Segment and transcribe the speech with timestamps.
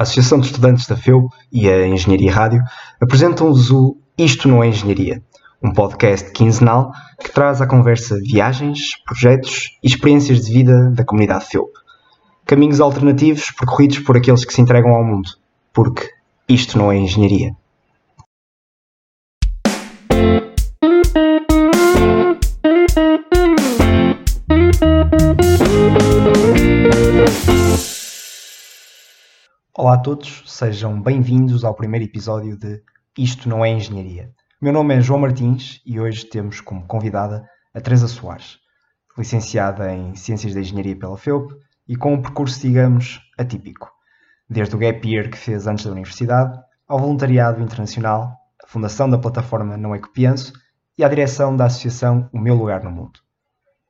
[0.00, 2.62] a Associação de Estudantes da FEU e a Engenharia Rádio
[3.02, 5.22] apresentam-vos o Isto Não é Engenharia,
[5.62, 6.90] um podcast quinzenal
[7.22, 11.70] que traz à conversa viagens, projetos e experiências de vida da comunidade FEUP.
[12.46, 15.28] Caminhos alternativos percorridos por aqueles que se entregam ao mundo,
[15.70, 16.08] porque
[16.48, 17.54] isto não é engenharia.
[29.82, 32.82] Olá a todos, sejam bem-vindos ao primeiro episódio de
[33.16, 34.30] Isto Não é Engenharia.
[34.60, 38.58] Meu nome é João Martins e hoje temos como convidada a Teresa Soares,
[39.16, 41.54] licenciada em Ciências da Engenharia pela FEUP
[41.88, 43.90] e com um percurso, digamos, atípico.
[44.50, 49.16] Desde o gap year que fez antes da universidade, ao voluntariado internacional, a fundação da
[49.16, 50.52] plataforma Não é que Penso
[50.98, 53.18] e à direção da associação O Meu Lugar no Mundo.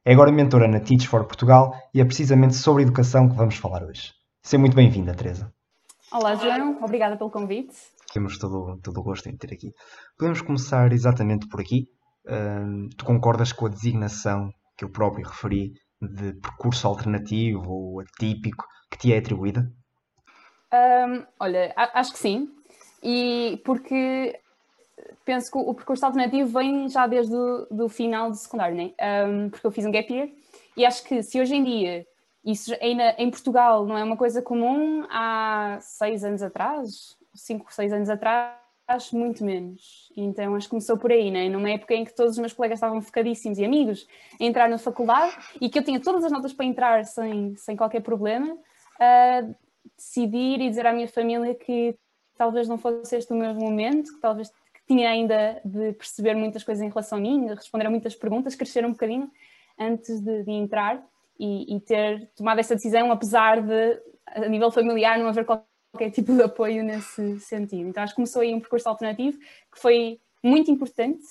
[0.05, 3.83] É agora mentora na Teach for Portugal e é precisamente sobre educação que vamos falar
[3.83, 4.13] hoje.
[4.41, 5.53] Seja muito bem-vinda, Teresa.
[6.13, 6.77] Olá, João.
[6.83, 7.73] Obrigada pelo convite.
[8.13, 9.73] Temos todo, todo o gosto em ter aqui.
[10.19, 11.87] Podemos começar exatamente por aqui.
[12.27, 18.65] Uh, tu concordas com a designação que eu próprio referi de percurso alternativo ou atípico
[18.91, 19.71] que te é atribuída?
[20.73, 22.49] Um, olha, acho que sim.
[23.01, 24.37] E porque
[25.25, 28.91] penso que o percurso alternativo vem já desde o do final do secundário, né?
[29.29, 30.29] Um, porque eu fiz um gap year
[30.77, 32.07] e acho que se hoje em dia
[32.45, 37.93] isso ainda em Portugal não é uma coisa comum há seis anos atrás, cinco, seis
[37.93, 38.59] anos atrás,
[39.13, 40.11] muito menos.
[40.17, 41.49] Então acho que começou por aí, né?
[41.49, 44.07] numa época em que todos os meus colegas estavam focadíssimos e amigos
[44.41, 47.77] a entrar na faculdade e que eu tinha todas as notas para entrar sem, sem
[47.77, 49.55] qualquer problema, uh,
[49.97, 51.95] decidir e dizer à minha família que
[52.37, 56.65] talvez não fosse este o meu momento, que talvez que tinha ainda de perceber muitas
[56.65, 59.31] coisas em relação a mim, de responder a muitas perguntas, crescer um bocadinho
[59.79, 61.05] antes de, de entrar
[61.41, 66.35] e, e, ter tomado essa decisão, apesar de, a nível familiar, não haver qualquer tipo
[66.35, 67.89] de apoio nesse sentido.
[67.89, 71.25] Então, acho que começou aí um percurso alternativo que foi muito importante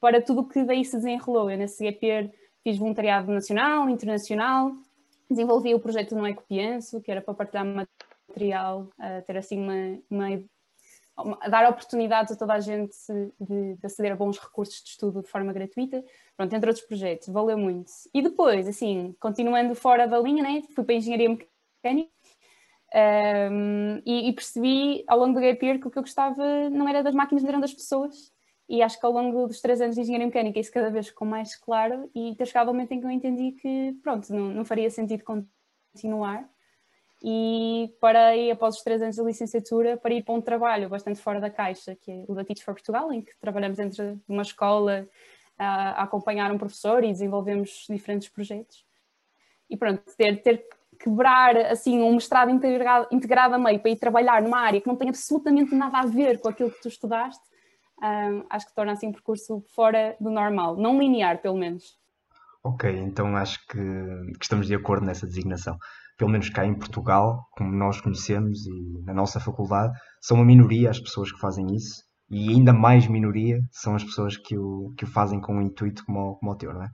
[0.00, 1.48] para tudo o que daí se desenrolou.
[1.48, 2.28] Eu, nesse GPR,
[2.64, 4.72] fiz voluntariado nacional, internacional,
[5.30, 8.88] desenvolvi o projeto No Eco Pienso, que era para partilhar material,
[9.26, 10.42] ter assim uma, uma
[11.48, 12.96] dar oportunidades a toda a gente
[13.38, 16.02] de, de, aceder a bons recursos de estudo de forma gratuita,
[16.36, 17.90] pronto, entre outros projetos, valeu muito.
[18.14, 22.10] E depois, assim, continuando fora da linha, né, fui para a Engenharia Mecânica
[22.94, 26.88] um, e, e, percebi ao longo do gap year que o que eu gostava não
[26.88, 28.32] era das máquinas, eram das pessoas.
[28.68, 31.26] E acho que ao longo dos três anos de Engenharia Mecânica isso cada vez ficou
[31.26, 34.64] mais claro e ter chegado ao momento em que eu entendi que, pronto, não, não
[34.64, 36.48] faria sentido continuar
[37.22, 41.40] e parei, após os três anos de licenciatura, para ir para um trabalho bastante fora
[41.40, 44.42] da caixa, que é o da Teach for Portugal, em que trabalhamos dentro de uma
[44.42, 45.08] escola
[45.56, 48.84] a, a acompanhar um professor e desenvolvemos diferentes projetos.
[49.70, 50.66] E pronto, ter, ter
[50.98, 54.96] quebrar assim um mestrado integrado, integrado a meio para ir trabalhar numa área que não
[54.96, 57.42] tem absolutamente nada a ver com aquilo que tu estudaste,
[58.02, 62.00] um, acho que torna assim um percurso fora do normal, não linear, pelo menos.
[62.64, 65.76] Ok, então acho que, que estamos de acordo nessa designação
[66.16, 70.90] pelo menos cá em Portugal, como nós conhecemos e na nossa faculdade, são uma minoria
[70.90, 75.04] as pessoas que fazem isso e ainda mais minoria são as pessoas que o, que
[75.04, 76.88] o fazem com um intuito como, como o teu, não é?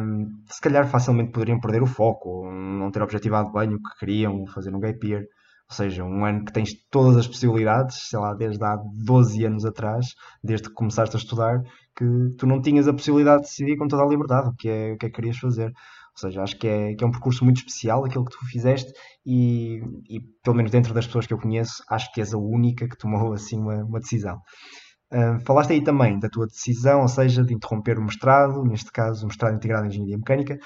[0.00, 4.46] Um, se calhar facilmente poderiam perder o foco, não ter objetivado bem o que queriam,
[4.46, 5.24] fazer um gap year,
[5.70, 9.64] ou seja, um ano que tens todas as possibilidades, sei lá, desde há 12 anos
[9.66, 10.06] atrás,
[10.42, 11.62] desde que começaste a estudar,
[11.94, 12.04] que
[12.38, 14.96] tu não tinhas a possibilidade de decidir com toda a liberdade o que é, o
[14.96, 15.66] que, é que querias fazer.
[15.66, 18.90] Ou seja, acho que é, que é um percurso muito especial aquilo que tu fizeste
[19.24, 22.88] e, e, pelo menos dentro das pessoas que eu conheço, acho que és a única
[22.88, 24.40] que tomou assim uma, uma decisão.
[25.12, 29.24] Uh, falaste aí também da tua decisão, ou seja, de interromper o mestrado, neste caso
[29.24, 30.58] o mestrado integrado em Engenharia Mecânica.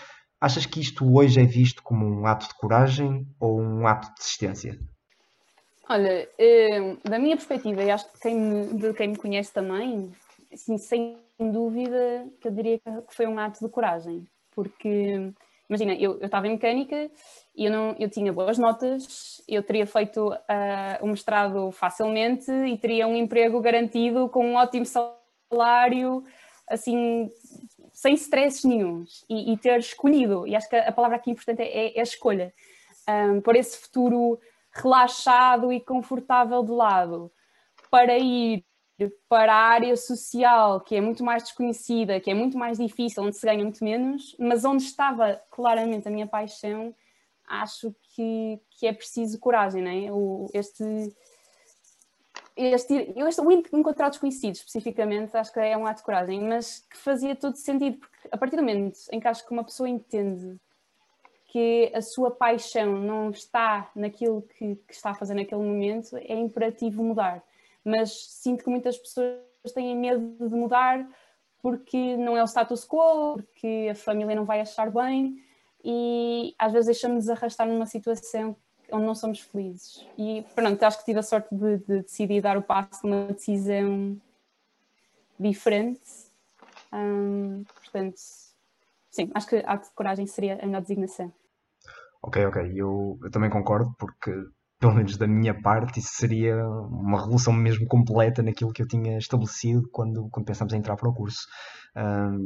[0.42, 4.14] Achas que isto hoje é visto como um ato de coragem ou um ato de
[4.16, 4.76] desistência?
[5.88, 10.10] Olha, eh, da minha perspectiva, e acho que quem me, de quem me conhece também,
[10.52, 15.32] assim, sem dúvida que eu diria que foi um ato de coragem porque
[15.68, 17.10] imagina, eu estava em mecânica
[17.56, 22.76] e eu, não, eu tinha boas notas, eu teria feito uh, o mestrado facilmente e
[22.78, 26.24] teria um emprego garantido com um ótimo salário,
[26.68, 27.28] assim,
[28.02, 31.96] sem stresses nenhums e, e ter escolhido, e acho que a palavra aqui importante é,
[31.96, 32.52] é a escolha,
[33.08, 34.40] um, por esse futuro
[34.72, 37.30] relaxado e confortável de lado,
[37.88, 38.64] para ir
[39.28, 43.36] para a área social, que é muito mais desconhecida, que é muito mais difícil, onde
[43.36, 46.92] se ganha muito menos, mas onde estava claramente a minha paixão,
[47.46, 50.12] acho que, que é preciso coragem, não é?
[50.12, 50.84] O, este,
[52.56, 56.96] este, este, o encontrar desconhecidos, especificamente, acho que é um ato de coragem, mas que
[56.96, 60.58] fazia todo sentido, porque a partir do momento em que acho que uma pessoa entende
[61.46, 66.34] que a sua paixão não está naquilo que, que, está a fazer naquele momento, é
[66.34, 67.42] imperativo mudar.
[67.84, 69.38] Mas sinto que muitas pessoas
[69.74, 71.06] têm medo de mudar
[71.60, 75.36] porque não é o status quo, porque a família não vai achar bem
[75.84, 78.56] e às vezes deixamos-nos arrastar numa situação
[78.92, 80.06] onde não somos felizes.
[80.18, 84.16] E pronto, acho que tive a sorte de, de decidir dar o passo numa decisão
[85.38, 86.00] diferente.
[87.74, 88.16] Portanto,
[89.10, 91.32] sim, acho que a de coragem seria a melhor designação.
[92.22, 94.32] Ok, ok, eu, eu também concordo, porque
[94.78, 99.16] pelo menos da minha parte, isso seria uma revolução mesmo completa naquilo que eu tinha
[99.16, 101.46] estabelecido quando, quando pensamos em entrar para o curso.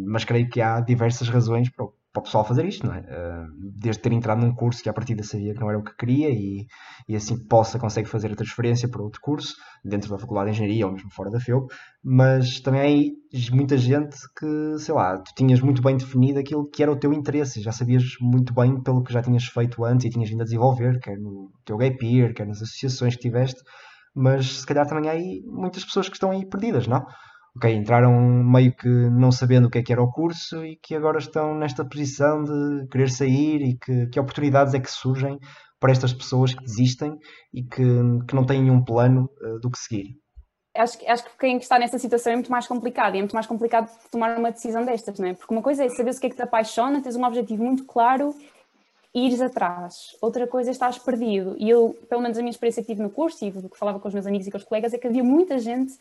[0.07, 3.01] Mas creio que há diversas razões para o para o pessoal fazer isto, não é?
[3.01, 3.47] Uh,
[3.79, 6.31] desde ter entrado num curso que à partida sabia que não era o que queria
[6.31, 6.67] e,
[7.07, 9.55] e assim possa, consegue fazer a transferência para outro curso,
[9.85, 11.71] dentro da Faculdade de Engenharia ou mesmo fora da FEUP,
[12.03, 16.83] mas também há muita gente que, sei lá, tu tinhas muito bem definido aquilo que
[16.83, 20.11] era o teu interesse, já sabias muito bem pelo que já tinhas feito antes e
[20.11, 23.61] tinhas vindo a desenvolver, quer no teu gap year, quer nas associações que tiveste,
[24.15, 27.05] mas se calhar também há aí muitas pessoas que estão aí perdidas, não?
[27.57, 28.13] Ok, entraram
[28.45, 31.55] meio que não sabendo o que é que era o curso e que agora estão
[31.55, 35.39] nesta posição de querer sair e que, que oportunidades é que surgem
[35.81, 37.17] para estas pessoas que desistem
[37.53, 37.85] e que,
[38.29, 40.17] que não têm um plano uh, do que seguir.
[40.75, 43.47] Acho, acho que quem está nessa situação é muito mais complicado e é muito mais
[43.47, 45.35] complicado tomar uma decisão destas, não é?
[45.35, 47.85] Porque uma coisa é saber o que é que te apaixona, tens um objetivo muito
[47.85, 48.35] claro
[49.15, 50.15] e ires atrás.
[50.21, 51.57] Outra coisa é estás perdido.
[51.59, 53.99] E eu, pelo menos a minha experiência que tive no curso e do que falava
[53.99, 55.95] com os meus amigos e com os colegas, é que havia muita gente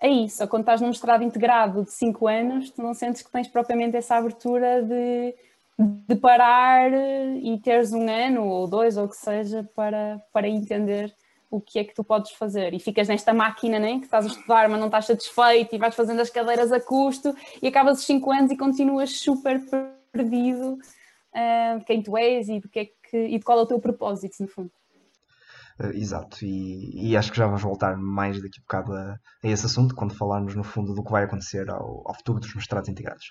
[0.00, 3.30] é isso, ou quando estás num mestrado integrado de 5 anos, tu não sentes que
[3.30, 5.34] tens propriamente essa abertura de,
[5.78, 11.14] de parar e teres um ano ou dois ou o que seja para, para entender
[11.50, 12.74] o que é que tu podes fazer.
[12.74, 13.98] E ficas nesta máquina, né?
[13.98, 17.34] que estás a estudar, mas não estás satisfeito e vais fazendo as cadeiras a custo
[17.62, 19.60] e acabas os 5 anos e continuas super
[20.12, 23.66] perdido uh, quem tu és e, do que é que, e de qual é o
[23.66, 24.70] teu propósito, no fundo.
[25.80, 29.48] Uh, exato, e, e, acho que já vamos voltar mais daqui a bocado a, a,
[29.48, 32.88] esse assunto, quando falarmos no fundo do que vai acontecer ao, ao futuro dos mestrados
[32.88, 33.26] integrados.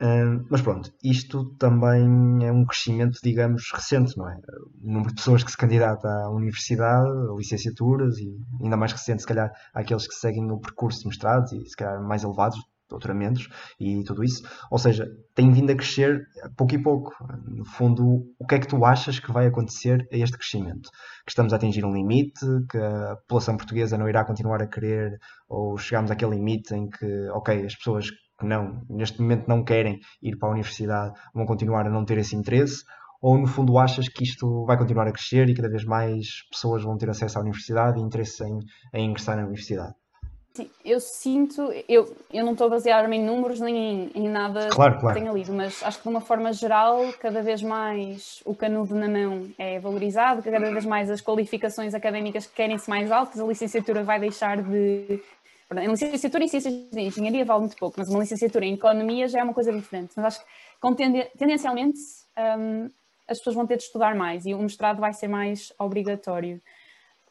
[0.00, 4.36] Uh, mas pronto, isto também é um crescimento, digamos, recente, não é?
[4.82, 9.22] O número de pessoas que se candidata à universidade, a licenciaturas e ainda mais recente,
[9.22, 12.58] se calhar, aqueles que seguem o percurso de mestrados e se calhar mais elevados,
[12.88, 13.48] doutoramentos
[13.78, 14.42] e tudo isso.
[14.70, 16.26] Ou seja, tem vindo a crescer
[16.56, 17.14] pouco e pouco.
[17.46, 20.90] No fundo, o que é que tu achas que vai acontecer a este crescimento?
[21.24, 25.18] Que estamos a atingir um limite, que a população portuguesa não irá continuar a querer,
[25.48, 29.98] ou chegamos àquele limite em que, ok, as pessoas que não, neste momento não querem
[30.22, 32.84] ir para a universidade vão continuar a não ter esse interesse,
[33.20, 36.84] ou no fundo achas que isto vai continuar a crescer e cada vez mais pessoas
[36.84, 38.60] vão ter acesso à universidade e interesse em,
[38.94, 39.94] em ingressar na universidade?
[40.84, 44.98] Eu sinto, eu, eu não estou a basear-me em números nem em, em nada claro,
[44.98, 45.14] claro.
[45.14, 48.94] que tenha lido, mas acho que de uma forma geral, cada vez mais o canudo
[48.94, 54.02] na mão é valorizado, cada vez mais as qualificações académicas querem-se mais altas, a licenciatura
[54.02, 55.20] vai deixar de.
[55.70, 59.40] A licenciatura em Ciências de Engenharia vale muito pouco, mas uma licenciatura em Economia já
[59.40, 60.12] é uma coisa diferente.
[60.16, 60.46] Mas acho que
[61.36, 61.98] tendencialmente
[62.58, 62.88] um,
[63.28, 66.60] as pessoas vão ter de estudar mais e o mestrado vai ser mais obrigatório.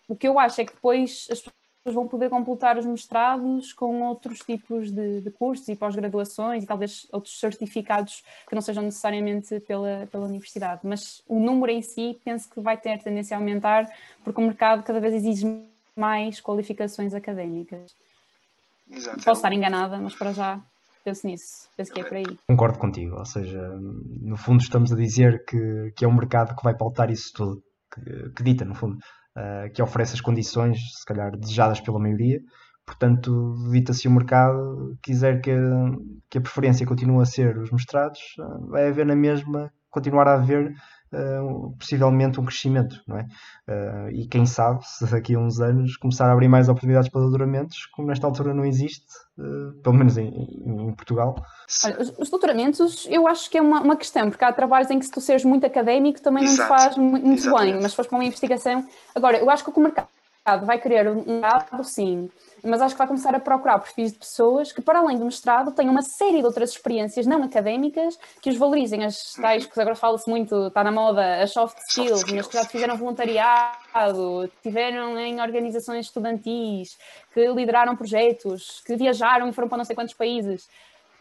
[0.08, 1.56] O que eu acho é que depois as pessoas
[1.94, 7.08] vão poder completar os mestrados com outros tipos de, de cursos e pós-graduações e talvez
[7.12, 10.82] outros certificados que não sejam necessariamente pela, pela universidade.
[10.84, 13.90] Mas o número em si penso que vai ter tendência a aumentar
[14.24, 15.46] porque o mercado cada vez exige
[15.96, 17.96] mais qualificações académicas.
[18.90, 19.18] Exato.
[19.18, 20.60] Posso estar enganada, mas para já
[21.04, 22.38] penso nisso, penso que é por aí.
[22.48, 26.64] Concordo contigo, ou seja, no fundo estamos a dizer que, que é um mercado que
[26.64, 27.64] vai pautar isso tudo,
[27.94, 28.98] que, que dita, no fundo,
[29.38, 32.40] uh, que oferece as condições, se calhar, desejadas pela maioria.
[32.86, 35.54] Portanto, evita-se o mercado quiser que,
[36.30, 40.36] que a preferência continue a ser os mestrados, uh, vai haver na mesma, continuar a
[40.36, 40.74] haver
[41.14, 43.28] uh, possivelmente um crescimento, não é?
[43.68, 47.22] Uh, e quem sabe se daqui a uns anos começar a abrir mais oportunidades para
[47.22, 49.06] doutoramentos, como nesta altura não existe,
[49.38, 51.36] uh, pelo menos em, em, em Portugal.
[51.86, 55.00] Olha, os, os, doutoramentos eu acho que é uma, uma, questão, porque há trabalhos em
[55.00, 56.70] que se tu seres muito académico também Exato.
[56.70, 58.86] não te faz muito bem, mas se fores para uma investigação.
[59.16, 60.08] Agora, eu acho que o mercado
[60.66, 62.30] vai querer um dado, sim,
[62.64, 65.72] mas acho que vai começar a procurar perfis de pessoas que, para além do mestrado,
[65.72, 69.06] tenham uma série de outras experiências não académicas que os valorizem.
[69.06, 72.66] As tais que agora fala-se muito, está na moda, as soft skills, mas que já
[72.66, 76.98] fizeram voluntariado, tiveram em organizações estudantis,
[77.34, 80.68] que lideraram projetos, que viajaram e foram para não sei quantos países.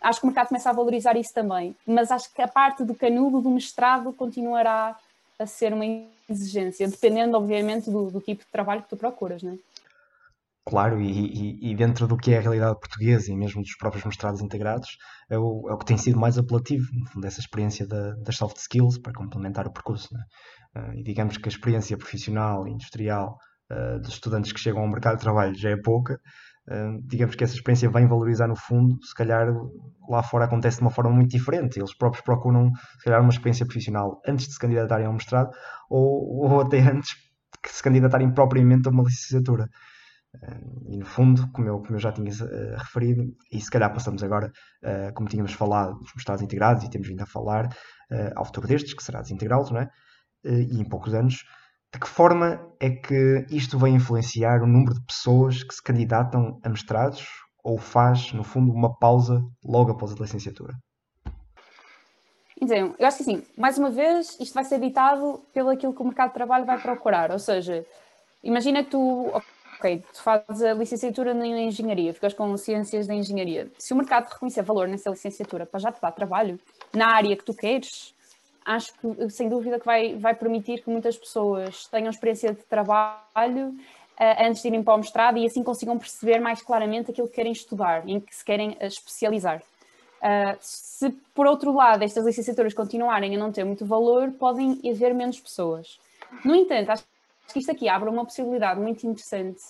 [0.00, 2.94] Acho que o mercado começa a valorizar isso também, mas acho que a parte do
[2.94, 4.96] canudo do mestrado continuará
[5.38, 5.84] a ser uma
[6.28, 9.56] exigência, dependendo, obviamente, do, do tipo de trabalho que tu procuras, não é?
[10.66, 14.04] Claro, e, e, e, dentro do que é a realidade portuguesa e mesmo dos próprios
[14.04, 14.99] mestrados integrados,
[15.30, 18.37] é o, é o que tem sido mais apelativo, no fundo, essa experiência da, das
[18.37, 20.08] soft skills para complementar o percurso.
[20.76, 23.38] Uh, e digamos que a experiência profissional e industrial
[23.70, 26.20] uh, dos estudantes que chegam ao mercado de trabalho já é pouca,
[26.68, 29.46] uh, digamos que essa experiência vem valorizar no fundo, se calhar
[30.08, 33.64] lá fora acontece de uma forma muito diferente, eles próprios procuram, se calhar, uma experiência
[33.64, 35.50] profissional antes de se candidatarem ao mestrado
[35.88, 37.14] ou, ou até antes
[37.64, 39.68] de se candidatarem propriamente a uma licenciatura.
[40.88, 44.22] E no fundo, como eu, como eu já tinha uh, referido, e se calhar passamos
[44.22, 44.52] agora,
[44.84, 48.68] uh, como tínhamos falado, dos mestrados integrados e temos vindo a falar, uh, ao futuro
[48.68, 49.88] destes, que será desintegrá-los, não é?
[50.44, 51.42] e em poucos anos,
[51.92, 56.60] de que forma é que isto vai influenciar o número de pessoas que se candidatam
[56.62, 57.26] a mestrados
[57.64, 60.74] ou faz, no fundo, uma pausa logo após a licenciatura?
[62.60, 66.00] Então, eu acho que assim, mais uma vez, isto vai ser ditado pelo aquilo que
[66.00, 67.84] o mercado de trabalho vai procurar, ou seja,
[68.42, 69.32] imagina que tu
[69.78, 73.71] ok, tu fazes a licenciatura na engenharia, ficas com ciências da engenharia.
[73.78, 76.59] Se o mercado reconhecer valor nessa licenciatura para já te dar trabalho
[76.92, 78.14] na área que tu queres,
[78.64, 83.68] acho que sem dúvida que vai, vai permitir que muitas pessoas tenham experiência de trabalho
[83.68, 87.35] uh, antes de irem para o mestrado e assim consigam perceber mais claramente aquilo que
[87.35, 89.62] querem estudar, em que se querem eh, especializar.
[90.16, 95.14] Uh, se por outro lado estas licenciaturas continuarem a não ter muito valor, podem haver
[95.14, 96.00] menos pessoas.
[96.45, 97.04] No entanto, acho
[97.54, 99.62] isto aqui abre uma possibilidade muito interessante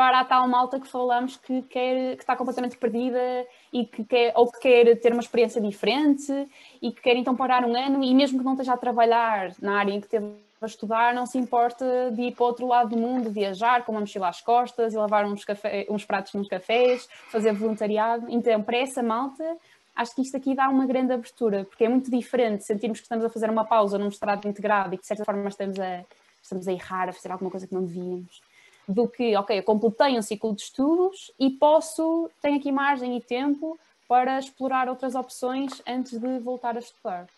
[0.00, 4.32] para a tal malta que falamos que quer que está completamente perdida e que quer
[4.34, 6.32] ou que quer ter uma experiência diferente
[6.80, 9.78] e que quer então parar um ano e mesmo que não esteja a trabalhar na
[9.78, 12.90] área em que teve a estudar, não se importa de ir para o outro lado
[12.90, 16.48] do mundo, viajar com uma mochila às costas e lavar uns, café, uns pratos nos
[16.48, 18.26] cafés, fazer voluntariado.
[18.28, 19.56] Então, para essa malta,
[19.96, 23.24] acho que isto aqui dá uma grande abertura, porque é muito diferente sentirmos que estamos
[23.24, 26.04] a fazer uma pausa num mestrado integrado e que de certa forma estamos a,
[26.50, 28.42] estamos a errar, a fazer alguma coisa que não devíamos,
[28.88, 33.20] do que, ok, eu completei um ciclo de estudos e posso, tenho aqui margem e
[33.20, 33.78] tempo
[34.08, 37.28] para explorar outras opções antes de voltar a estudar.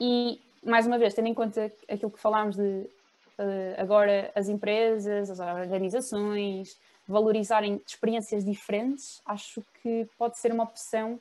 [0.00, 5.28] E, mais uma vez, tendo em conta aquilo que falámos de uh, agora as empresas,
[5.28, 11.20] as organizações, valorizarem experiências diferentes, acho que pode ser uma opção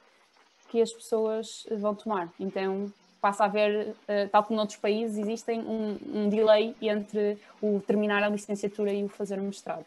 [0.69, 2.31] que as pessoas vão tomar.
[2.39, 2.91] Então,
[3.23, 8.21] passa a haver, uh, tal como noutros países, existem um, um, delay entre o terminar
[8.21, 9.85] a licenciatura e o fazer o mestrado.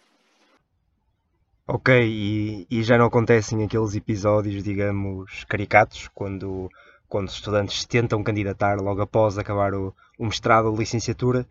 [1.68, 6.70] Ok, e, e já não acontecem aqueles episódios, digamos, caricatos, quando,
[7.06, 11.46] quando os estudantes tentam candidatar logo após acabar o, o mestrado ou licenciatura,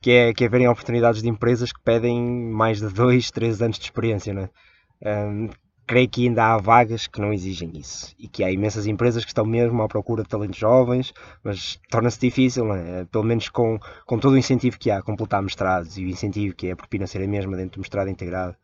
[0.00, 3.76] que é, que é verem oportunidades de empresas que pedem mais de dois, três anos
[3.76, 4.50] de experiência, né?
[5.02, 5.48] Um,
[5.86, 9.30] creio que ainda há vagas que não exigem isso e que há imensas empresas que
[9.30, 11.12] estão mesmo à procura de talentos jovens,
[11.42, 13.04] mas torna-se difícil, é?
[13.04, 16.54] pelo menos com, com todo o incentivo que há a completar mestrados e o incentivo
[16.54, 18.56] que é a propina ser a mesma dentro do mestrado integrado,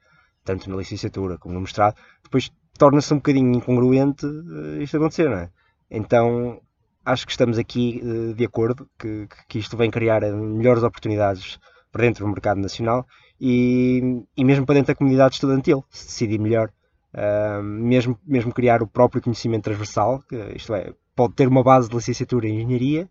[0.45, 5.39] tanto na licenciatura como no mestrado, depois torna-se um bocadinho incongruente uh, isto acontecer, não
[5.39, 5.51] é?
[5.91, 6.61] Então
[7.05, 11.59] acho que estamos aqui uh, de acordo que, que isto vem criar eh, melhores oportunidades
[11.93, 13.07] para dentro do mercado nacional
[13.41, 16.71] e, e mesmo para dentro da comunidade estudantil, se decidir melhor
[17.13, 21.89] Uh, mesmo, mesmo criar o próprio conhecimento transversal, que, isto é, pode ter uma base
[21.89, 23.09] de licenciatura em engenharia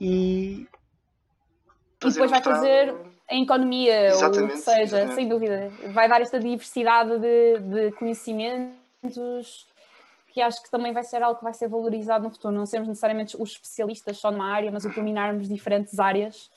[0.00, 0.66] e.
[2.02, 2.94] E depois vai fazer
[3.30, 5.14] em economia, exatamente, ou o que seja, exatamente.
[5.14, 5.70] sem dúvida.
[5.92, 9.68] Vai dar esta diversidade de, de conhecimentos
[10.32, 12.54] que acho que também vai ser algo que vai ser valorizado no futuro.
[12.54, 16.50] Não sermos necessariamente os especialistas só numa área, mas o dominarmos diferentes áreas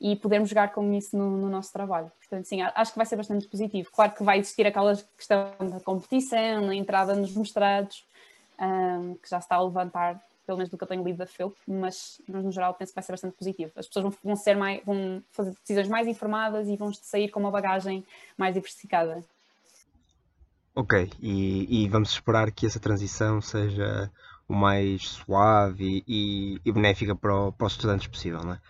[0.00, 2.10] e podermos jogar com isso no, no, nosso trabalho.
[2.18, 3.90] Portanto, sim, acho que vai ser bastante positivo.
[3.92, 8.04] Claro que vai existir aquela questão da competição, na entrada nos mestrados,
[8.60, 11.56] um, que já está a levantar, pelo menos do que eu tenho lido da FEUP,
[11.66, 13.72] mas, mas no geral penso que vai ser bastante positivo.
[13.74, 17.40] As pessoas vão, vão, ser mais, vão fazer decisões mais informadas e vão sair com
[17.40, 19.24] uma bagagem mais diversificada.
[20.76, 24.08] Ok, e, e vamos esperar que essa transição seja
[24.48, 28.60] o mais suave e, e benéfica para, o, para os estudantes possível, não é?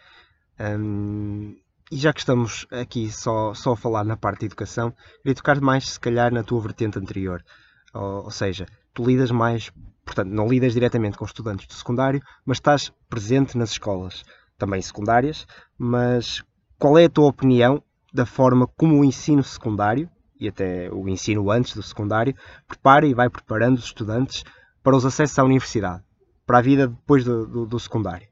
[0.60, 1.56] Um,
[1.90, 5.60] e já que estamos aqui só, só a falar na parte de educação, queria tocar
[5.60, 7.42] mais se calhar na tua vertente anterior.
[7.94, 9.70] Ou, ou, seja, tu lidas mais,
[10.04, 14.22] portanto, não lidas diretamente com estudantes do secundário, mas estás presente nas escolas,
[14.58, 15.46] também secundárias,
[15.78, 16.44] mas
[16.78, 20.10] qual é a tua opinião da forma como o ensino secundário,
[20.40, 22.34] e até o ensino antes do secundário,
[22.66, 24.44] prepara e vai preparando os estudantes
[24.82, 26.02] para os acessos à universidade,
[26.46, 28.28] para a vida depois do, do, do secundário?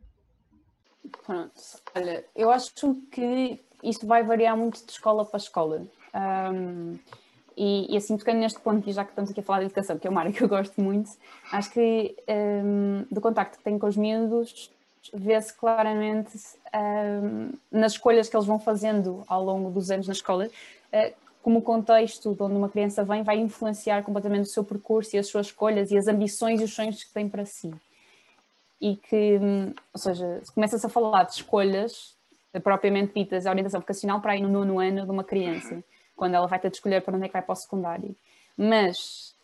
[1.24, 1.52] Pronto,
[1.96, 2.72] olha, eu acho
[3.10, 5.82] que isto vai variar muito de escola para escola.
[6.14, 6.98] Um,
[7.56, 9.98] e, e, assim, tocando neste ponto, e já que estamos aqui a falar de educação,
[9.98, 11.10] que é uma área que eu gosto muito,
[11.50, 14.70] acho que um, do contacto que tenho com os miúdos,
[15.14, 16.36] vê-se claramente
[16.74, 21.60] um, nas escolhas que eles vão fazendo ao longo dos anos na escola, uh, como
[21.60, 25.28] o contexto de onde uma criança vem vai influenciar completamente o seu percurso e as
[25.28, 27.72] suas escolhas e as ambições e os sonhos que tem para si.
[28.80, 32.16] E que, hum, ou seja, começa-se a falar de escolhas
[32.60, 35.82] propriamente ditas, a orientação vocacional para ir no nono ano de uma criança,
[36.14, 38.16] quando ela vai ter de escolher para onde é que vai para o secundário.
[38.56, 39.34] Mas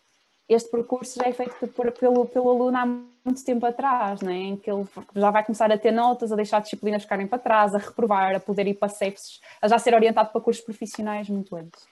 [0.48, 4.34] este percurso já é feito por, pelo, pelo aluno há muito tempo atrás, né?
[4.34, 7.74] em que ele já vai começar a ter notas, a deixar disciplinas ficarem para trás,
[7.74, 11.54] a reprovar, a poder ir para CEPs, a já ser orientado para cursos profissionais muito
[11.54, 11.86] antes.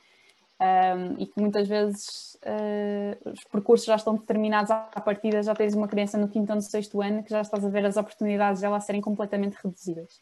[0.60, 5.74] Um, e que muitas vezes uh, os percursos já estão determinados à partida, já tens
[5.74, 8.60] uma criança no quinto ou no sexto ano que já estás a ver as oportunidades
[8.60, 10.20] dela serem completamente reduzidas.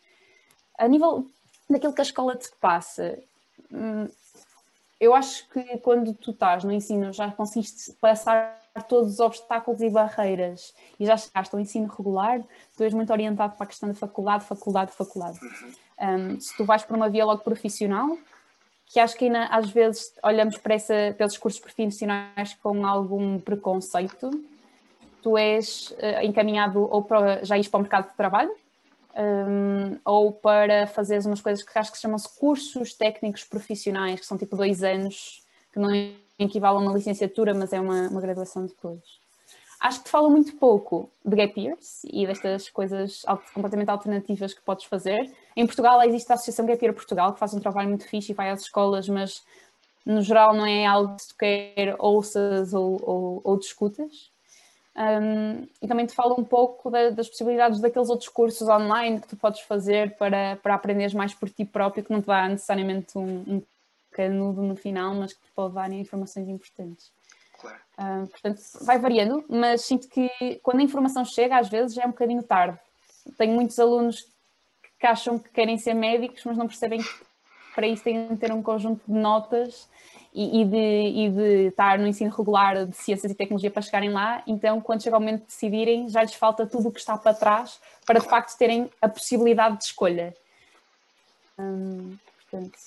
[0.78, 1.26] A nível
[1.68, 3.18] daquilo que a escola te passa,
[3.72, 4.06] hum,
[5.00, 9.90] eu acho que quando tu estás no ensino já conseguiste passar todos os obstáculos e
[9.90, 12.40] barreiras e já chegaste ao ensino regular,
[12.76, 15.38] tu és muito orientado para a questão da faculdade, faculdade, faculdade.
[16.00, 18.16] Um, se tu vais para uma via logo profissional,
[18.88, 24.30] que acho que ainda, às vezes olhamos para essa, pelos cursos profissionais com algum preconceito,
[25.22, 28.50] tu és uh, encaminhado ou para já ires para o mercado de trabalho,
[29.18, 34.38] um, ou para fazeres umas coisas que acho que chamam-se cursos técnicos profissionais, que são
[34.38, 35.42] tipo dois anos,
[35.72, 35.90] que não
[36.38, 39.02] equivalem a uma licenciatura, mas é uma, uma graduação depois.
[39.80, 44.86] Acho que fala muito pouco de gap years e destas coisas completamente alternativas que podes
[44.86, 45.32] fazer.
[45.56, 48.34] Em Portugal existe a Associação Gap Year Portugal, que faz um trabalho muito fixe e
[48.34, 49.42] vai às escolas, mas
[50.04, 54.30] no geral não é algo que tu quer ouças ou, ou, ou discutas.
[54.96, 59.28] Um, e também te falo um pouco da, das possibilidades daqueles outros cursos online que
[59.28, 63.16] tu podes fazer para, para aprenderes mais por ti próprio, que não te dá necessariamente
[63.16, 63.62] um, um
[64.10, 67.12] canudo no final, mas que te pode dar informações importantes.
[67.98, 68.22] Claro.
[68.22, 70.30] Um, portanto, vai variando, mas sinto que
[70.62, 72.78] quando a informação chega, às vezes já é um bocadinho tarde.
[73.36, 74.24] Tenho muitos alunos
[74.98, 77.28] que acham que querem ser médicos, mas não percebem que
[77.74, 79.88] para isso têm de ter um conjunto de notas
[80.34, 84.10] e, e, de, e de estar no ensino regular de ciências e tecnologia para chegarem
[84.10, 87.16] lá, então quando chega o momento de decidirem, já lhes falta tudo o que está
[87.16, 90.34] para trás para de facto terem a possibilidade de escolha.
[91.58, 92.16] Hum,
[92.50, 92.78] portanto,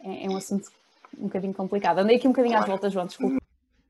[0.00, 0.70] é, é, um assunto
[1.18, 1.98] um bocadinho complicado.
[1.98, 3.45] Andei aqui um bocadinho às voltas, João, desculpa.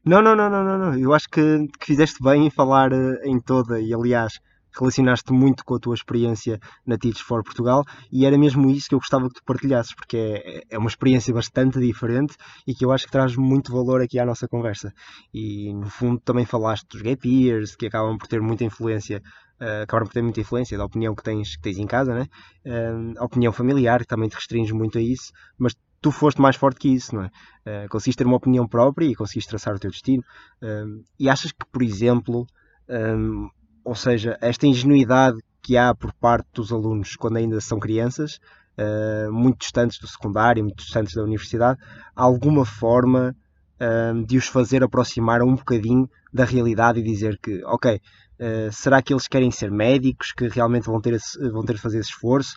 [0.06, 0.98] Não, não, não, não, não, não.
[0.98, 4.38] Eu acho que, que fizeste bem em falar uh, em toda, e aliás,
[4.78, 8.94] relacionaste muito com a tua experiência na Teach for Portugal e era mesmo isso que
[8.94, 12.92] eu gostava que tu partilhasses, porque é, é uma experiência bastante diferente e que eu
[12.92, 14.92] acho que traz muito valor aqui à nossa conversa.
[15.34, 19.20] E no fundo também falaste dos gap years, que acabam por ter muita influência
[19.58, 22.26] Uh, acabaram por ter muita influência da opinião que tens, que tens em casa, né?
[22.66, 25.74] Uh, a opinião familiar, que também te restringe muito a isso, mas
[26.06, 27.26] tu foste mais forte que isso, não é?
[27.84, 30.22] Uh, conseguiste ter uma opinião própria e conseguiste traçar o teu destino.
[31.18, 32.46] e achas que, por exemplo,
[32.88, 33.48] um,
[33.84, 38.38] ou seja, esta ingenuidade que há por parte dos alunos quando ainda são crianças,
[38.78, 41.78] uh, muito distantes do secundário, muito distantes da universidade,
[42.14, 43.34] alguma forma
[43.80, 49.02] uh, de os fazer aproximar um bocadinho da realidade e dizer que, ok, uh, será
[49.02, 52.10] que eles querem ser médicos, que realmente vão ter, esse, vão ter de fazer esse
[52.10, 52.56] esforço,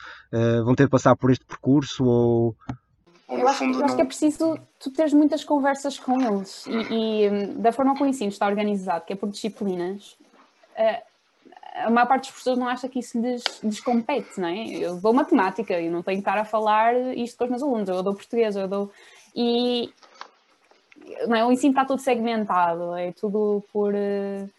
[0.64, 2.56] vão ter de passar por este percurso ou
[3.30, 7.30] eu acho, eu acho, que é preciso tu teres muitas conversas com eles e, e,
[7.30, 10.18] hum, da forma como o ensino está organizado, que é por disciplinas,
[11.76, 14.68] a maior parte dos professores não acha que isso lhes, lhes compete, não é?
[14.68, 17.90] Eu dou matemática e não tenho que estar a falar isto com os meus alunos,
[17.90, 18.92] eu dou português, eu dou.
[19.36, 19.94] E
[21.28, 21.46] não é?
[21.46, 23.94] o ensino está todo segmentado, é tudo por.
[23.94, 24.50] Uh,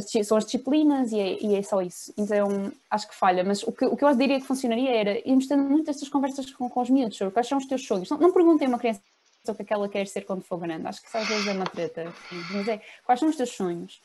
[0.00, 2.12] são as disciplinas e é, e é, só isso.
[2.16, 3.44] Então acho que falha.
[3.44, 6.50] Mas o que, o que eu diria que funcionaria era irmos tendo muitas estas conversas
[6.50, 8.08] com, com os miúdos sobre quais são os teus sonhos.
[8.10, 9.00] Não, não perguntem a uma criança
[9.48, 10.86] o que é que ela quer ser quando for grande.
[10.86, 12.12] Acho que às vezes é uma treta.
[12.52, 13.98] Mas é, quais são os teus sonhos?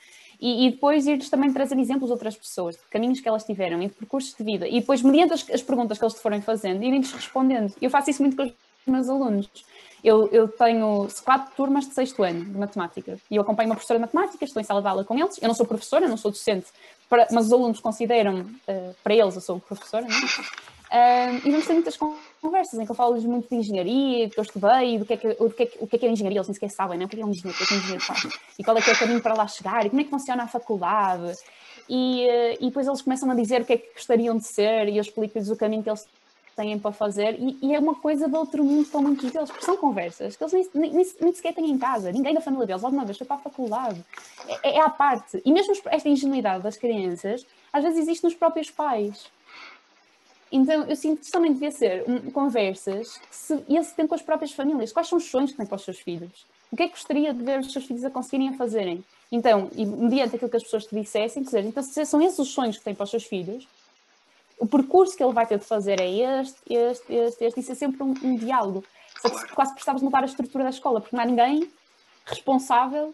[0.44, 3.82] e, e depois ir-lhes também trazer exemplos de outras pessoas, de caminhos que elas tiveram
[3.82, 4.68] e de percursos de vida.
[4.68, 7.74] E depois, mediante as, as perguntas que eles te forem fazendo, irem-lhes respondendo.
[7.82, 8.54] Eu faço isso muito com os
[8.86, 9.50] meus alunos.
[10.04, 14.00] Eu, eu, tenho quatro turmas de sexto ano de matemática e eu acompanho uma professora
[14.00, 15.40] de matemática, estou em sala de aula com eles.
[15.42, 16.68] Eu não sou professora, não sou docente,
[17.10, 20.74] para, mas os alunos consideram, uh, para eles, eu sou professora, não é?
[20.94, 21.98] Uh, e vamos ter muitas
[22.40, 25.18] conversas em que eu falo-lhes muito de engenharia, do que eu estudei, do que é
[25.18, 27.06] que, do que, é o que é que é engenharia, eles nem sequer sabem, né?
[27.06, 28.28] o que é um engenheiro, o que é que um engenheiro faz,
[28.60, 30.44] e qual é que é o caminho para lá chegar, e como é que funciona
[30.44, 31.34] a faculdade.
[31.90, 34.88] E, uh, e depois eles começam a dizer o que é que gostariam de ser,
[34.88, 36.08] e eu explico-lhes o caminho que eles
[36.56, 39.66] têm para fazer, e, e, é uma coisa de outro mundo para muitos deles, porque
[39.66, 42.84] são conversas que eles nem, nem, nem, sequer têm em casa, ninguém da família deles,
[42.84, 44.04] alguma vez foi para a faculdade,
[44.64, 45.42] é, é à parte.
[45.44, 49.32] E mesmo esta ingenuidade das crianças, às vezes existe nos próprios pais
[50.54, 54.22] então, eu sinto que também devia ser um, conversas que se, eles têm com as
[54.22, 54.94] próprias famílias.
[54.94, 56.46] Quais são os sonhos que têm para os seus filhos?
[56.72, 59.04] O que é que gostaria de ver os seus filhos a conseguirem a fazerem?
[59.32, 62.50] Então, e mediante aquilo que as pessoas te dissessem, dizer, então, se são esses os
[62.50, 63.68] sonhos que têm para os seus filhos,
[64.58, 67.76] o percurso que ele vai ter de fazer é este, este, este, este, isso é
[67.76, 68.84] sempre um, um diálogo.
[69.22, 69.56] Claro.
[69.56, 71.70] Quase precisavas mudar a estrutura da escola, porque não há ninguém
[72.26, 73.14] responsável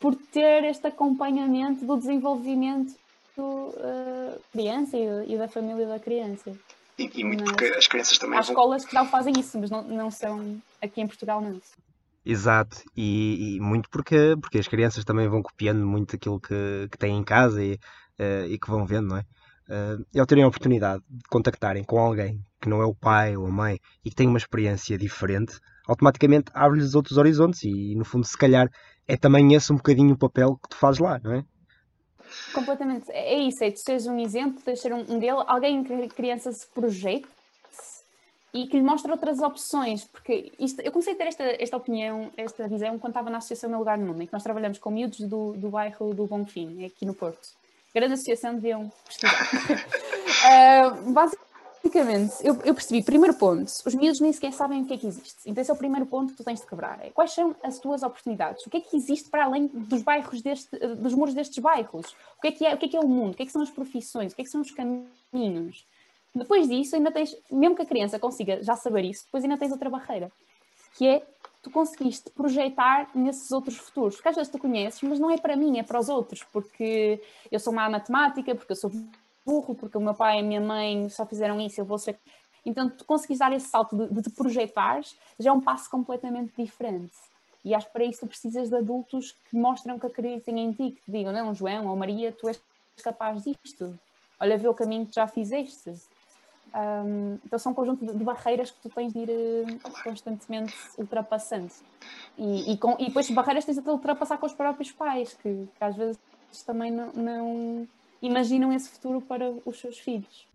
[0.00, 2.94] por ter este acompanhamento do desenvolvimento
[3.36, 6.52] da uh, criança e, e, da família da criança.
[6.98, 8.38] E, e muito porque as crianças também.
[8.38, 8.50] Há vão...
[8.50, 11.60] escolas que já fazem isso, mas não, não são aqui em Portugal, não.
[12.24, 16.98] Exato, e, e, muito porque, porque as crianças também vão copiando muito aquilo que, que
[16.98, 19.24] têm em casa e, uh, e que vão vendo, não é?
[19.72, 23.38] Uh, e ao terem a oportunidade de contactarem com alguém que não é o pai
[23.38, 25.58] ou a mãe e que tem uma experiência diferente,
[25.88, 28.68] automaticamente abre-lhes outros horizontes e, no fundo, se calhar
[29.08, 31.44] é também esse um bocadinho o papel que tu fazes lá, não é?
[32.52, 33.10] Completamente.
[33.12, 36.52] É isso, é tu seres um exemplo, de ser um, dele, alguém que a criança
[36.52, 37.26] se projete
[38.52, 42.30] e que lhe mostra outras opções, porque isto, eu comecei a ter esta, esta opinião,
[42.36, 44.90] esta visão, quando estava na Associação Meu Lugar no Mundo, em que nós trabalhamos com
[44.90, 47.61] miúdos do, do bairro do Bonfim, aqui no Porto.
[47.94, 49.48] Grande associação, deviam pesquisar.
[51.04, 54.98] uh, basicamente, eu, eu, percebi, primeiro ponto, os miúdos nem sequer sabem o que é
[54.98, 55.38] que existe.
[55.44, 57.04] Então esse é o primeiro ponto que tu tens de quebrar.
[57.04, 58.64] É, quais são as tuas oportunidades?
[58.66, 62.16] O que é que existe para além dos bairros deste, dos muros destes bairros?
[62.38, 63.32] O que é que é o, que é, que é o mundo?
[63.32, 64.32] O que é que são as profissões?
[64.32, 65.84] O que é que são os caminhos?
[66.34, 69.70] Depois disso, ainda tens, mesmo que a criança consiga já saber isso, depois ainda tens
[69.70, 70.32] outra barreira,
[70.96, 71.22] que é
[71.62, 74.16] tu conseguiste projetar nesses outros futuros.
[74.16, 77.22] Porque às vezes tu conheces, mas não é para mim, é para os outros, porque
[77.50, 78.90] eu sou má matemática, porque eu sou
[79.46, 82.18] burro, porque o meu pai e a minha mãe só fizeram isso, eu vou ser.
[82.66, 86.52] Então, tu conseguires dar esse salto de, de te projetares já é um passo completamente
[86.56, 87.12] diferente.
[87.64, 90.90] E acho que para isso tu precisas de adultos que mostram que acreditem em ti,
[90.92, 92.60] que te digam, não, João ou Maria, tu és
[93.02, 93.98] capaz disto.
[94.38, 95.92] Olha, vê o caminho que já fizeste.
[96.74, 100.74] Um, então são um conjunto de, de, barreiras que tu tens de ir uh, constantemente
[100.96, 101.70] ultrapassando.
[102.38, 105.84] E, e, com, e depois barreiras tens de ultrapassar com os próprios pais, que, que
[105.84, 106.18] às vezes
[106.66, 107.88] também não, não,
[108.22, 110.46] imaginam esse futuro para os seus filhos.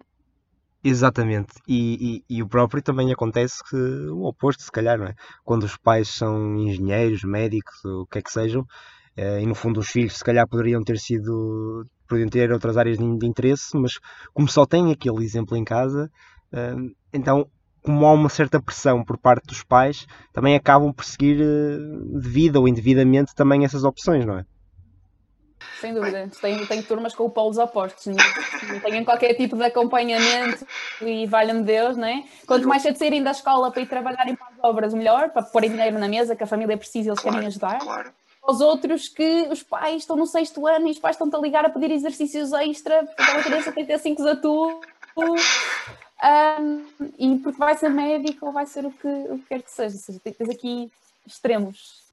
[0.84, 5.16] Exatamente, e, e, e, o próprio também acontece que o oposto, se calhar, não é?
[5.44, 8.64] Quando os pais são engenheiros, médicos, o que é que sejam,
[9.16, 12.98] eh, e no fundo os filhos se calhar poderiam ter sido podiam ter outras áreas
[12.98, 14.00] de, de interesse, mas
[14.34, 16.10] como só têm aquele exemplo em casa,
[16.54, 17.50] uh, então
[17.84, 22.58] como há uma certa pressão por parte dos pais, também acabam por seguir uh, devido
[22.58, 24.46] ou indevidamente também essas opções, não é?
[25.80, 26.30] Sem dúvida.
[26.42, 30.66] Tenho, tenho turmas com o polos opostos, não têm qualquer tipo de acompanhamento
[31.02, 32.24] e valha-me Deus, não é?
[32.46, 35.70] Quanto mais cedo saírem da escola para ir trabalharem para as obras, melhor, para porem
[35.70, 37.80] dinheiro na mesa, que a família precisa e eles claro, querem ajudar.
[37.80, 38.12] Claro
[38.48, 41.66] aos outros que os pais estão no sexto ano e os pais estão-te a ligar
[41.66, 44.82] a pedir exercícios extra porque aquela criança tem que ter 5 a tu
[45.20, 46.86] um,
[47.20, 49.96] e porque vai ser médico ou vai ser o que, o que quer que seja.
[49.96, 50.92] Ou seja, tens aqui
[51.26, 52.08] extremos.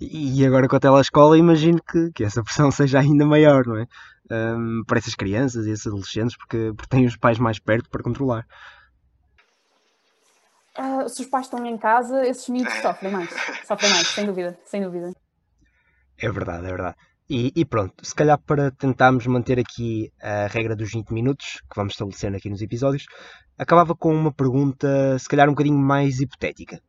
[0.00, 3.86] E agora com a telescola imagino que, que essa pressão seja ainda maior, não é?
[4.28, 8.02] Um, para essas crianças e esses adolescentes, porque, porque têm os pais mais perto para
[8.02, 8.46] controlar.
[10.76, 13.30] Uh, se os pais estão em casa, esses miúdos sofrem mais.
[13.66, 15.12] Sofrem mais, sem dúvida, sem dúvida.
[16.18, 16.96] É verdade, é verdade.
[17.28, 21.76] E, e, pronto, se calhar para tentarmos manter aqui a regra dos 20 minutos, que
[21.76, 23.04] vamos estabelecendo aqui nos episódios,
[23.58, 26.80] acabava com uma pergunta, se calhar um bocadinho mais hipotética.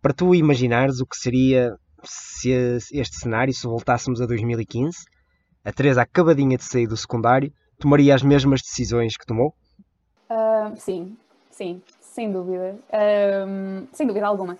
[0.00, 2.50] Para tu imaginares o que seria se
[2.92, 4.98] este cenário, se voltássemos a 2015,
[5.64, 9.52] a Teresa acabadinha de sair do secundário, tomaria as mesmas decisões que tomou?
[10.30, 11.16] Uh, sim,
[11.50, 12.78] sim, sem dúvida.
[12.88, 14.56] Uh, sem dúvida alguma.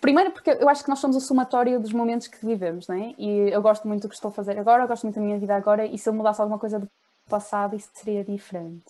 [0.00, 3.14] Primeiro porque eu acho que nós somos o somatório dos momentos que vivemos, não é?
[3.18, 5.38] E eu gosto muito do que estou a fazer agora, eu gosto muito da minha
[5.38, 6.88] vida agora, e se eu mudasse alguma coisa do
[7.28, 8.84] passado, isso seria diferente.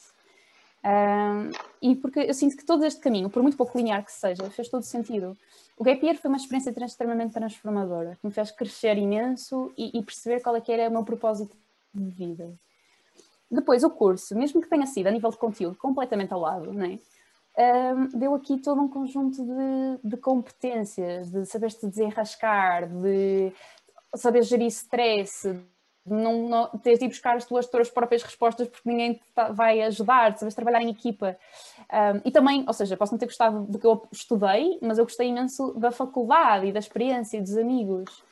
[0.84, 1.50] Um,
[1.82, 4.68] e porque eu sinto que todo este caminho, por muito pouco linear que seja, fez
[4.68, 5.36] todo sentido.
[5.76, 10.02] O Gap Year foi uma experiência extremamente transformadora, que me fez crescer imenso e, e
[10.02, 11.56] perceber qual é que era o meu propósito
[11.92, 12.54] de vida.
[13.50, 16.84] Depois, o curso, mesmo que tenha sido a nível de conteúdo completamente ao lado, não
[16.84, 16.98] é?
[17.58, 23.52] Um, deu aqui todo um conjunto de, de competências, de saber-te desenrascar, de
[24.14, 25.48] saber gerir stress,
[26.06, 29.32] de não, não teres de ir buscar as tuas, tuas próprias respostas porque ninguém te
[29.34, 31.36] tá, vai ajudar, de saberes trabalhar em equipa.
[31.92, 35.04] Um, e também, ou seja, posso não ter gostado do que eu estudei, mas eu
[35.04, 38.22] gostei imenso da faculdade e da experiência e dos amigos.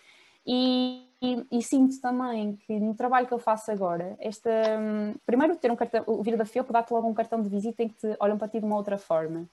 [0.46, 1.08] E,
[1.50, 5.76] e, sinto também que no trabalho que eu faço agora, esta, um, primeiro ter um
[5.76, 8.36] cartão, o vir da FEUP dá-te logo um cartão de visita em que te olham
[8.36, 9.46] para ti de uma outra forma.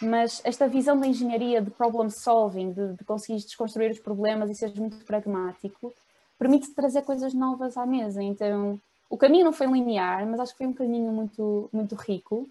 [0.00, 4.54] Mas esta visão da engenharia, de problem solving, de, de conseguires desconstruir os problemas e
[4.54, 5.94] seres muito pragmático,
[6.38, 8.22] permite trazer coisas novas à mesa.
[8.22, 12.48] Então, o caminho não foi linear, mas acho que foi um caminho muito, muito rico.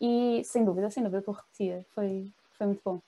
[0.00, 1.86] E sem dúvida, sem dúvida que eu repetia.
[1.94, 3.00] Foi, foi muito bom.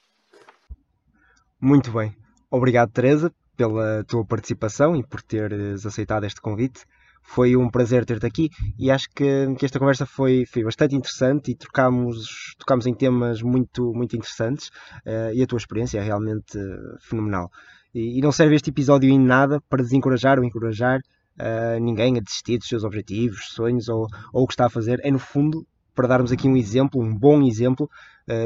[1.61, 2.15] Muito bem.
[2.51, 6.87] Obrigado, Teresa, pela tua participação e por teres aceitado este convite.
[7.21, 11.51] foi um prazer ter-te aqui e acho que, que esta conversa foi, foi bastante interessante
[11.51, 14.69] e tocámos, tocámos em temas muito, muito interessantes
[15.05, 17.51] uh, e a tua experiência é realmente uh, fenomenal.
[17.93, 22.21] E, e, não serve este episódio em nada para desencorajar ou encorajar uh, ninguém a
[22.21, 25.01] desistir dos seus objetivos, sonhos ou, ou o que está a fazer.
[25.03, 27.91] É no fundo para darmos aqui um exemplo, um bom exemplo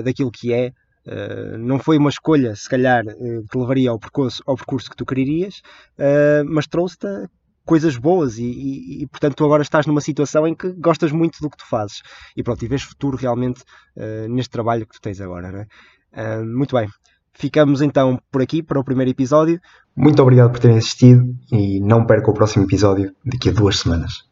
[0.04, 0.72] daquilo que é
[1.06, 4.96] Uh, não foi uma escolha, se calhar, uh, que levaria ao percurso, ao percurso que
[4.96, 5.60] tu quererias,
[5.98, 7.06] uh, mas trouxe-te
[7.64, 11.40] coisas boas e, e, e, portanto tu agora estás numa situação em que gostas muito
[11.40, 12.02] do que tu fazes.
[12.36, 13.62] E pronto, e vês futuro realmente
[14.28, 15.68] neste trabalho que tu tens agora
[16.12, 16.40] é?
[16.40, 16.88] uh, muito bem,
[17.34, 19.60] ficamos então por aqui para o primeiro episódio.
[19.96, 24.24] Muito obrigado por terem assistido e não perca o próximo episódio daqui a duas semanas